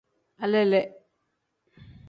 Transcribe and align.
Alele. 0.43 0.81